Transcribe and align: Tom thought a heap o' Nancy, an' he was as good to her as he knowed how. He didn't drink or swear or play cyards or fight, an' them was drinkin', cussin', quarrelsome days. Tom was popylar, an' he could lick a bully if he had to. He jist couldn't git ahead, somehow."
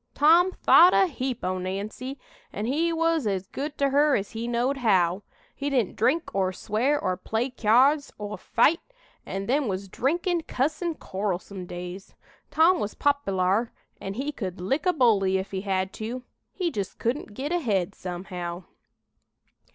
Tom 0.15 0.51
thought 0.63 0.95
a 0.95 1.05
heap 1.05 1.43
o' 1.43 1.59
Nancy, 1.59 2.17
an' 2.51 2.65
he 2.65 2.91
was 2.91 3.27
as 3.27 3.45
good 3.45 3.77
to 3.77 3.91
her 3.91 4.15
as 4.15 4.31
he 4.31 4.47
knowed 4.47 4.77
how. 4.77 5.21
He 5.55 5.69
didn't 5.69 5.95
drink 5.95 6.33
or 6.33 6.51
swear 6.51 6.99
or 6.99 7.15
play 7.15 7.53
cyards 7.55 8.11
or 8.17 8.35
fight, 8.35 8.79
an' 9.27 9.45
them 9.45 9.67
was 9.67 9.87
drinkin', 9.87 10.41
cussin', 10.47 10.95
quarrelsome 10.95 11.67
days. 11.67 12.15
Tom 12.49 12.79
was 12.79 12.95
popylar, 12.95 13.69
an' 13.99 14.15
he 14.15 14.31
could 14.31 14.59
lick 14.59 14.87
a 14.87 14.93
bully 14.93 15.37
if 15.37 15.51
he 15.51 15.61
had 15.61 15.93
to. 15.93 16.23
He 16.51 16.71
jist 16.71 16.97
couldn't 16.97 17.35
git 17.35 17.51
ahead, 17.51 17.93
somehow." 17.93 18.63